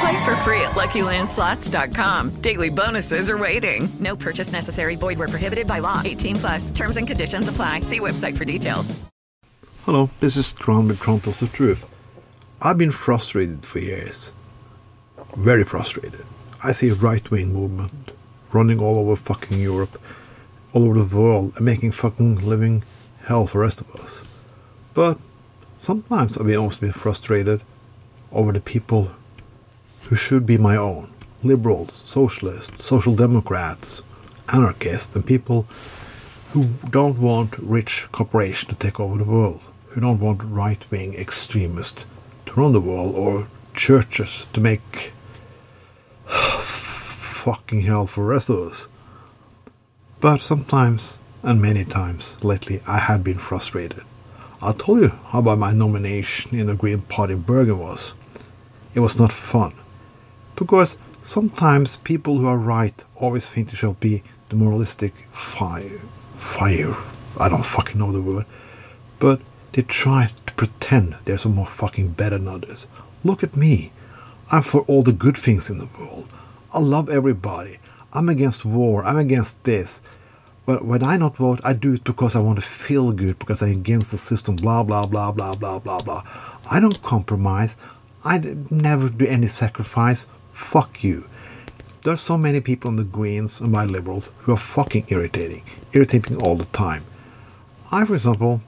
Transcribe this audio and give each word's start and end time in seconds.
Play 0.00 0.24
for 0.24 0.36
free 0.36 0.60
at 0.60 0.72
LuckyLandSlots.com. 0.72 2.40
Daily 2.42 2.68
bonuses 2.68 3.30
are 3.30 3.38
waiting. 3.38 3.88
No 3.98 4.14
purchase 4.16 4.52
necessary. 4.52 4.96
Void 4.96 5.18
where 5.18 5.28
prohibited 5.28 5.66
by 5.66 5.78
law. 5.78 6.02
18 6.04 6.36
plus. 6.36 6.70
Terms 6.70 6.96
and 6.96 7.06
conditions 7.06 7.48
apply. 7.48 7.80
See 7.80 8.00
website 8.00 8.36
for 8.36 8.44
details. 8.44 8.94
Hello, 9.84 10.10
this 10.18 10.36
is 10.36 10.52
Tron 10.52 10.88
with 10.88 10.98
Tron 11.00 11.20
Tells 11.20 11.40
the 11.40 11.46
Truth. 11.46 11.86
I've 12.60 12.76
been 12.76 12.90
frustrated 12.90 13.64
for 13.64 13.78
years. 13.78 14.32
Very 15.36 15.62
frustrated. 15.64 16.26
I 16.64 16.72
see 16.72 16.88
a 16.88 16.94
right-wing 16.94 17.52
movement 17.52 18.12
running 18.52 18.80
all 18.80 18.98
over 18.98 19.14
fucking 19.14 19.60
Europe, 19.60 20.00
all 20.72 20.84
over 20.84 21.02
the 21.02 21.16
world, 21.16 21.52
and 21.56 21.64
making 21.64 21.92
fucking 21.92 22.36
living 22.36 22.82
hell 23.26 23.46
for 23.46 23.58
the 23.58 23.62
rest 23.62 23.80
of 23.80 23.94
us. 23.96 24.22
But 24.92 25.18
sometimes 25.76 26.36
I've 26.36 26.46
been 26.46 26.56
also 26.56 26.80
been 26.80 26.92
frustrated 26.92 27.62
over 28.32 28.52
the 28.52 28.60
people 28.60 29.10
who 30.08 30.16
should 30.16 30.46
be 30.46 30.56
my 30.56 30.76
own 30.76 31.10
liberals, 31.42 32.00
socialists, 32.04 32.84
social 32.84 33.14
democrats, 33.14 34.02
anarchists, 34.52 35.14
and 35.14 35.26
people 35.26 35.66
who 36.52 36.64
don't 36.90 37.18
want 37.18 37.58
rich 37.58 38.08
corporations 38.12 38.68
to 38.68 38.74
take 38.74 39.00
over 39.00 39.18
the 39.18 39.30
world, 39.30 39.60
who 39.88 40.00
don't 40.00 40.20
want 40.20 40.42
right 40.44 40.90
wing 40.90 41.14
extremists 41.14 42.06
to 42.46 42.54
run 42.54 42.72
the 42.72 42.80
world, 42.80 43.14
or 43.14 43.48
churches 43.74 44.46
to 44.52 44.60
make 44.60 45.12
fucking 46.28 47.80
hell 47.82 48.06
for 48.06 48.20
the 48.22 48.30
rest 48.30 48.48
of 48.48 48.58
us. 48.58 48.86
But 50.20 50.40
sometimes, 50.40 51.18
and 51.42 51.60
many 51.60 51.84
times 51.84 52.36
lately, 52.42 52.80
I 52.86 52.98
have 52.98 53.22
been 53.22 53.38
frustrated. 53.38 54.02
I 54.62 54.72
told 54.72 55.00
you 55.00 55.08
how 55.08 55.40
about 55.40 55.58
my 55.58 55.72
nomination 55.72 56.58
in 56.58 56.66
the 56.66 56.74
Green 56.74 57.00
Party 57.02 57.34
in 57.34 57.40
Bergen 57.40 57.78
was. 57.78 58.14
It 58.94 59.00
was 59.00 59.18
not 59.18 59.30
fun. 59.30 59.74
Because 60.56 60.96
sometimes 61.20 61.98
people 61.98 62.38
who 62.38 62.48
are 62.48 62.58
right 62.58 63.04
always 63.16 63.48
think 63.48 63.70
they 63.70 63.76
shall 63.76 63.94
be 63.94 64.22
the 64.48 64.56
moralistic 64.56 65.14
fire. 65.30 66.00
Fire. 66.36 66.96
I 67.38 67.48
don't 67.48 67.64
fucking 67.64 67.98
know 67.98 68.12
the 68.12 68.22
word. 68.22 68.46
But 69.18 69.40
they 69.72 69.82
try 69.82 70.30
to 70.46 70.52
pretend 70.54 71.16
they're 71.24 71.38
some 71.38 71.54
more 71.54 71.66
fucking 71.66 72.12
better 72.12 72.38
than 72.38 72.48
others. 72.48 72.86
Look 73.22 73.42
at 73.42 73.56
me. 73.56 73.92
I'm 74.50 74.62
for 74.62 74.82
all 74.82 75.02
the 75.02 75.12
good 75.12 75.36
things 75.36 75.68
in 75.68 75.78
the 75.78 75.88
world. 75.98 76.32
I 76.72 76.78
love 76.78 77.10
everybody. 77.10 77.78
I'm 78.12 78.28
against 78.28 78.64
war. 78.64 79.04
I'm 79.04 79.16
against 79.16 79.64
this. 79.64 80.00
But 80.64 80.84
when 80.84 81.02
I 81.02 81.16
not 81.16 81.36
vote, 81.36 81.60
I 81.62 81.74
do 81.74 81.94
it 81.94 82.04
because 82.04 82.34
I 82.34 82.40
want 82.40 82.58
to 82.58 82.64
feel 82.64 83.12
good, 83.12 83.38
because 83.38 83.62
I'm 83.62 83.72
against 83.72 84.10
the 84.10 84.18
system, 84.18 84.56
blah, 84.56 84.82
blah, 84.82 85.06
blah, 85.06 85.32
blah, 85.32 85.54
blah, 85.54 85.78
blah, 85.78 86.00
blah. 86.00 86.22
I 86.70 86.80
don't 86.80 87.02
compromise. 87.02 87.76
I 88.24 88.38
never 88.70 89.08
do 89.08 89.26
any 89.26 89.46
sacrifice. 89.46 90.26
Fuck 90.56 91.04
you. 91.04 91.28
There's 92.02 92.22
so 92.22 92.38
many 92.38 92.60
people 92.60 92.88
in 92.88 92.96
the 92.96 93.04
Greens 93.04 93.60
and 93.60 93.70
my 93.70 93.84
Liberals 93.84 94.32
who 94.38 94.52
are 94.52 94.56
fucking 94.56 95.04
irritating. 95.08 95.62
Irritating 95.92 96.42
all 96.42 96.56
the 96.56 96.64
time. 96.66 97.04
I, 97.92 98.06
for 98.06 98.14
example, 98.14 98.62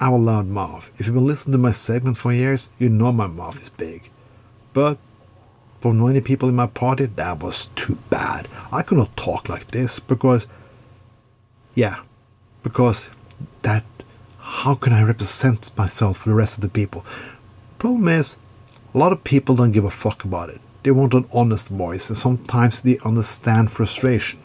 have 0.00 0.12
a 0.12 0.16
loud 0.16 0.48
mouth. 0.48 0.90
If 0.98 1.06
you've 1.06 1.14
been 1.14 1.26
listening 1.26 1.52
to 1.52 1.58
my 1.58 1.70
segment 1.70 2.16
for 2.16 2.32
years, 2.32 2.68
you 2.78 2.88
know 2.88 3.12
my 3.12 3.28
mouth 3.28 3.62
is 3.62 3.68
big. 3.68 4.10
But 4.72 4.98
for 5.80 5.94
many 5.94 6.20
people 6.20 6.48
in 6.48 6.56
my 6.56 6.66
party, 6.66 7.06
that 7.06 7.40
was 7.40 7.66
too 7.76 7.96
bad. 8.10 8.48
I 8.72 8.82
could 8.82 8.98
not 8.98 9.16
talk 9.16 9.48
like 9.48 9.70
this 9.70 10.00
because, 10.00 10.48
yeah, 11.74 12.00
because 12.64 13.10
that, 13.62 13.84
how 14.40 14.74
can 14.74 14.92
I 14.92 15.04
represent 15.04 15.70
myself 15.78 16.18
for 16.18 16.30
the 16.30 16.34
rest 16.34 16.56
of 16.56 16.62
the 16.62 16.68
people? 16.68 17.06
Problem 17.78 18.08
is, 18.08 18.38
a 18.92 18.98
lot 18.98 19.12
of 19.12 19.22
people 19.22 19.54
don't 19.54 19.72
give 19.72 19.84
a 19.84 19.90
fuck 19.90 20.24
about 20.24 20.50
it. 20.50 20.60
They 20.82 20.90
want 20.90 21.14
an 21.14 21.28
honest 21.32 21.68
voice, 21.68 22.08
and 22.08 22.16
sometimes 22.16 22.82
they 22.82 22.98
understand 23.04 23.70
frustration. 23.70 24.40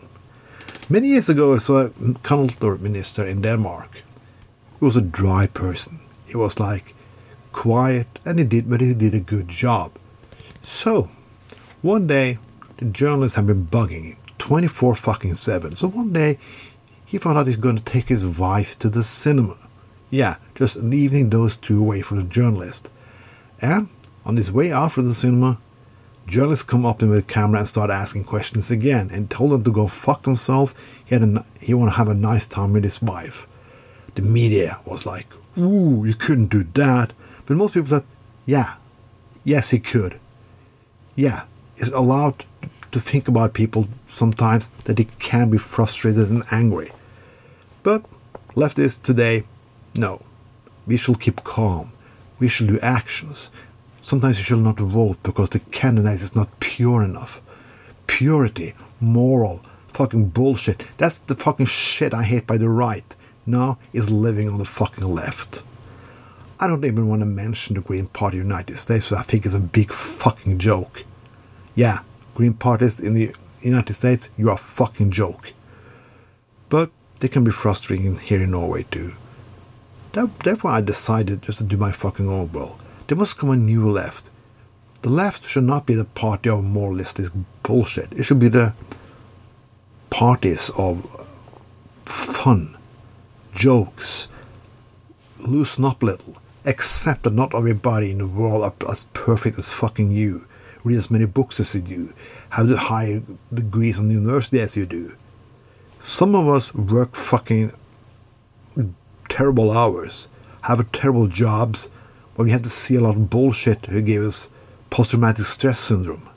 Many 0.90 1.10
years 1.10 1.30
ago, 1.30 1.54
I 1.54 1.58
saw 1.58 1.86
a 1.86 2.14
culture 2.24 2.78
minister 2.78 3.26
in 3.26 3.42
Denmark. 3.42 4.04
He 4.80 4.86
was 4.86 4.98
a 4.98 5.02
dry 5.02 5.48
person. 5.48 6.00
He 6.26 6.36
was 6.36 6.60
like 6.60 6.96
quiet, 7.52 8.08
and 8.26 8.40
he 8.40 8.46
did, 8.46 8.70
but 8.70 8.82
he 8.82 8.94
did 8.94 9.14
a 9.14 9.20
good 9.20 9.48
job. 9.48 9.92
So, 10.62 11.10
one 11.82 12.08
day, 12.08 12.40
the 12.78 12.86
journalists 12.86 13.36
had 13.36 13.48
been 13.48 13.66
bugging 13.66 14.04
him 14.04 14.18
24 14.44 14.96
fucking 14.96 15.36
7. 15.36 15.76
So 15.76 15.88
one 15.88 16.12
day, 16.12 16.38
he 17.06 17.18
found 17.18 17.38
out 17.38 17.48
he's 17.48 17.56
going 17.56 17.78
to 17.78 17.84
take 17.84 18.10
his 18.10 18.26
wife 18.26 18.78
to 18.80 18.90
the 18.90 19.04
cinema. 19.04 19.58
Yeah, 20.10 20.36
just 20.54 20.76
leaving 20.76 21.30
those 21.30 21.56
two 21.56 21.80
away 21.80 22.02
from 22.02 22.18
the 22.18 22.24
journalist. 22.24 22.90
And 23.62 23.88
on 24.26 24.36
his 24.36 24.52
way 24.52 24.72
out 24.72 24.92
from 24.92 25.08
the 25.08 25.14
cinema, 25.14 25.60
journalists 26.28 26.64
come 26.64 26.86
up 26.86 27.00
to 27.00 27.06
him 27.06 27.12
with 27.12 27.20
a 27.20 27.28
camera 27.28 27.60
and 27.60 27.68
start 27.68 27.90
asking 27.90 28.24
questions 28.24 28.72
again 28.72 29.10
and 29.12 29.30
told 29.30 29.54
him 29.54 29.64
to 29.64 29.72
go 29.72 29.88
fuck 29.88 30.24
themselves. 30.24 30.74
He 31.06 31.16
had 31.16 31.24
a, 31.24 31.46
he 31.60 31.74
want 31.74 31.92
to 31.92 31.98
have 31.98 32.08
a 32.08 32.14
nice 32.14 32.46
time 32.46 32.74
with 32.74 32.84
his 32.84 33.02
wife. 33.02 33.48
The 34.16 34.22
media 34.22 34.80
was 34.86 35.06
like, 35.06 35.28
"Ooh, 35.58 36.04
you 36.06 36.14
couldn't 36.14 36.52
do 36.52 36.64
that," 36.74 37.14
but 37.46 37.58
most 37.58 37.74
people 37.74 37.90
said, 37.90 38.04
"Yeah, 38.46 38.76
yes, 39.44 39.72
he 39.72 39.80
could." 39.80 40.20
Yeah, 41.16 41.44
is 41.78 41.90
allowed 41.90 42.46
to 42.92 43.00
think 43.00 43.28
about 43.28 43.54
people 43.54 43.88
sometimes 44.08 44.70
that 44.86 44.98
they 44.98 45.08
can 45.20 45.50
be 45.50 45.58
frustrated 45.58 46.30
and 46.30 46.44
angry. 46.52 46.92
But 47.82 48.06
leftists 48.56 49.02
today, 49.02 49.44
no. 49.96 50.22
We 50.86 50.98
shall 50.98 51.16
keep 51.16 51.44
calm. 51.44 51.92
We 52.40 52.50
shall 52.50 52.68
do 52.68 52.80
actions. 52.82 53.50
Sometimes 54.04 54.38
you 54.38 54.44
shall 54.44 54.58
not 54.58 54.78
vote 54.80 55.18
because 55.24 55.50
the 55.50 55.60
candidate 55.60 56.22
is 56.22 56.36
not 56.36 56.60
pure 56.60 57.02
enough. 57.02 57.40
Purity, 58.06 58.74
moral, 59.00 59.62
fucking 59.88 60.28
bullshit. 60.28 60.84
That's 60.98 61.20
the 61.20 61.36
fucking 61.36 61.68
shit 61.68 62.14
I 62.14 62.24
hate 62.24 62.46
by 62.46 62.58
the 62.58 62.68
right. 62.68 63.16
Now 63.46 63.80
is 63.94 64.12
living 64.12 64.50
on 64.50 64.60
the 64.60 64.66
fucking 64.66 65.06
left. 65.06 65.62
I 66.60 66.68
don't 66.68 66.84
even 66.84 67.08
want 67.08 67.22
to 67.22 67.26
mention 67.26 67.76
the 67.76 67.82
Green 67.82 68.08
Party 68.08 68.38
United 68.38 68.78
States, 68.78 69.06
so 69.06 69.16
I 69.16 69.22
think 69.22 69.46
it's 69.46 69.56
a 69.56 69.60
big 69.60 69.92
fucking 69.94 70.60
joke. 70.60 71.06
Yeah, 71.74 72.00
Green 72.36 72.54
Parties 72.54 73.00
in 73.00 73.14
the 73.14 73.34
United 73.62 73.94
States, 73.94 74.30
you 74.38 74.50
are 74.50 74.56
a 74.56 74.58
fucking 74.58 75.12
joke. 75.12 75.54
But 76.68 76.92
they 77.20 77.30
can 77.30 77.46
be 77.46 77.52
frustrating 77.52 78.18
here 78.18 78.42
in 78.42 78.52
Norway 78.52 78.84
too. 78.84 79.14
Therefore, 80.12 80.72
I 80.72 80.82
decided 80.82 81.42
just 81.42 81.60
to 81.60 81.64
do 81.64 81.78
my 81.78 81.94
fucking 81.94 82.28
own 82.28 82.52
will. 82.52 82.78
There 83.14 83.20
must 83.20 83.38
come 83.38 83.52
a 83.52 83.56
new 83.56 83.88
left. 83.92 84.32
The 85.04 85.10
left 85.10 85.46
should 85.46 85.66
not 85.66 85.86
be 85.86 85.94
the 85.94 86.04
party 86.04 86.50
of 86.50 86.64
moralistic 86.64 87.32
bullshit. 87.62 88.12
It 88.14 88.24
should 88.24 88.40
be 88.40 88.48
the 88.48 88.74
parties 90.10 90.72
of 90.76 91.06
fun, 92.06 92.76
jokes, 93.54 94.30
loosen 95.38 95.86
up 95.86 96.02
a 96.02 96.08
little. 96.08 96.38
Accept 96.66 97.22
that 97.22 97.34
not 97.34 97.54
everybody 97.54 98.10
in 98.10 98.18
the 98.18 98.26
world 98.26 98.64
are 98.64 98.92
as 98.92 99.04
perfect 99.14 99.60
as 99.60 99.72
fucking 99.72 100.10
you. 100.10 100.48
Read 100.84 100.98
as 100.98 101.12
many 101.12 101.26
books 101.26 101.60
as 101.60 101.76
you 101.76 101.82
do. 101.82 102.14
Have 102.50 102.68
the 102.68 102.78
higher 102.78 103.22
degrees 103.54 104.00
the 104.00 104.06
university 104.06 104.60
as 104.60 104.76
you 104.76 104.88
do. 104.88 105.16
Some 106.00 106.34
of 106.34 106.48
us 106.48 106.74
work 106.74 107.16
fucking 107.16 107.74
terrible 109.30 109.72
hours, 109.72 110.28
have 110.64 110.92
terrible 110.92 111.28
jobs, 111.28 111.90
but 112.36 112.44
we 112.44 112.52
have 112.52 112.62
to 112.64 112.70
see 112.70 112.96
a 112.96 113.02
lot 113.02 113.16
of 113.16 113.30
bullshit 113.30 113.86
who 113.88 114.02
gave 114.02 114.22
us 114.22 114.50
post-traumatic 114.90 115.46
stress 115.46 115.80
syndrome. 115.80 116.30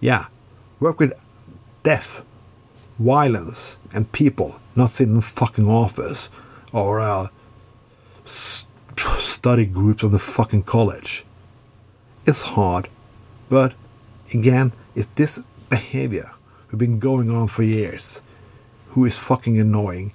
Yeah, 0.00 0.26
work 0.80 0.98
with 1.00 1.12
death, 1.82 2.22
violence, 2.98 3.78
and 3.92 4.10
people, 4.12 4.60
not 4.74 4.90
sit 4.90 5.08
in 5.08 5.20
fucking 5.20 5.68
office 5.68 6.28
or 6.72 7.00
uh, 7.00 7.28
study 8.24 9.64
groups 9.64 10.02
of 10.02 10.12
the 10.12 10.18
fucking 10.18 10.62
college. 10.62 11.24
It's 12.26 12.42
hard, 12.42 12.88
but 13.48 13.74
again, 14.34 14.72
it's 14.94 15.08
this 15.14 15.38
behavior 15.70 16.32
who've 16.66 16.80
been 16.80 16.98
going 16.98 17.30
on 17.30 17.46
for 17.46 17.62
years 17.62 18.20
who 18.88 19.04
is 19.04 19.16
fucking 19.16 19.58
annoying 19.58 20.12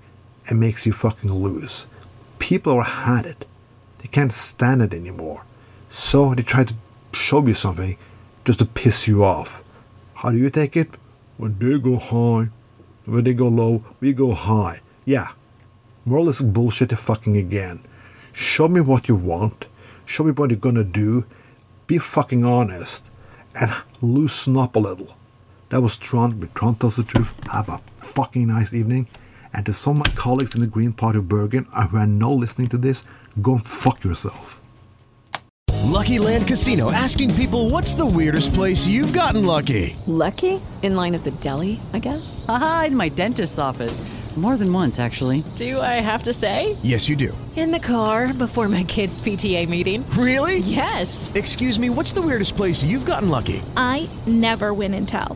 and 0.50 0.60
makes 0.60 0.86
you 0.86 0.92
fucking 0.92 1.32
lose. 1.32 1.88
People 2.40 2.74
are 2.74 2.84
had 2.84 3.26
it. 3.26 3.46
They 4.02 4.08
can't 4.08 4.32
stand 4.32 4.82
it 4.82 4.94
anymore. 4.94 5.44
So 5.90 6.34
they 6.34 6.44
try 6.44 6.64
to 6.64 6.74
show 7.14 7.46
you 7.46 7.54
something 7.54 7.98
just 8.46 8.60
to 8.60 8.66
piss 8.66 9.08
you 9.08 9.24
off. 9.24 9.64
How 10.16 10.32
do 10.32 10.38
you 10.38 10.50
take 10.50 10.76
it? 10.76 10.90
When 11.38 11.58
they 11.58 11.80
go 11.80 11.98
high, 11.98 12.50
when 13.06 13.24
they 13.24 13.34
go 13.34 13.48
low, 13.48 13.84
we 14.00 14.14
go 14.14 14.34
high. 14.34 14.82
Yeah. 15.06 15.30
More 16.06 16.20
or 16.20 16.26
less 16.26 16.42
bullshit 16.42 16.92
fucking 16.92 17.38
again. 17.38 17.82
Show 18.32 18.68
me 18.68 18.82
what 18.82 19.08
you 19.08 19.16
want. 19.16 19.66
Show 20.06 20.24
me 20.24 20.32
what 20.32 20.50
you're 20.50 20.60
gonna 20.60 20.84
do. 20.84 21.26
Be 21.88 21.98
fucking 21.98 22.44
honest. 22.44 23.10
And 23.60 23.72
loosen 24.02 24.58
up 24.58 24.76
a 24.76 24.80
little. 24.80 25.16
That 25.70 25.82
was 25.82 25.98
Tron, 25.98 26.40
but 26.40 26.56
Tron 26.56 26.76
tells 26.76 26.96
the 26.96 27.04
truth. 27.04 27.34
Have 27.52 27.70
a 27.70 27.80
fucking 28.04 28.48
nice 28.48 28.74
evening. 28.74 29.08
And 29.54 29.66
to 29.66 29.74
some 29.74 30.00
of 30.00 30.08
my 30.08 30.16
colleagues 30.16 30.56
in 30.56 30.62
the 30.62 30.68
Green 30.68 30.94
Party 30.94 31.20
of 31.20 31.28
Bergen 31.28 31.66
who 31.66 31.98
are 31.98 32.08
now 32.08 32.32
listening 32.32 32.70
to 32.70 32.78
this, 32.78 33.04
go 33.42 33.54
and 33.54 33.66
fuck 33.66 34.04
yourself. 34.04 34.62
Lucky 35.84 36.20
Land 36.20 36.48
Casino 36.48 36.92
asking 36.92 37.34
people 37.36 37.70
what's 37.70 37.94
the 37.94 38.06
weirdest 38.06 38.54
place 38.54 38.88
you've 38.88 39.14
gotten 39.14 39.46
lucky? 39.46 39.96
Lucky? 40.08 40.62
In 40.82 40.96
line 40.96 41.14
at 41.16 41.24
the 41.24 41.32
deli, 41.32 41.82
I 41.94 42.00
guess? 42.00 42.46
Aha, 42.48 42.86
in 42.88 42.96
my 42.96 43.10
dentist's 43.10 43.60
office. 43.60 44.02
More 44.38 44.56
than 44.56 44.72
once, 44.72 44.98
actually. 44.98 45.44
Do 45.58 45.82
I 45.82 46.00
have 46.00 46.24
to 46.24 46.32
say? 46.34 46.78
Yes, 46.82 47.10
you 47.10 47.18
do. 47.18 47.38
In 47.58 47.72
the 47.72 47.80
car 47.80 48.34
before 48.34 48.70
my 48.70 48.86
kids' 48.86 49.20
PTA 49.20 49.68
meeting. 49.68 50.10
Really? 50.12 50.60
Yes. 50.60 51.30
Excuse 51.36 51.78
me, 51.78 51.90
what's 51.90 52.14
the 52.14 52.22
weirdest 52.22 52.56
place 52.56 52.82
you've 52.82 53.06
gotten 53.06 53.28
lucky? 53.28 53.62
I 53.76 54.08
never 54.26 54.74
win 54.74 54.94
and 54.94 55.08
tell. 55.08 55.36